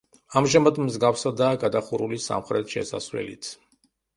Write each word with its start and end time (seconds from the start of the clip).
ამჟამად 0.39 0.79
მსგავსადაა 0.85 1.59
გადახურული 1.65 2.19
სამხრეთ 2.27 2.75
შესასვლელიც. 2.77 3.53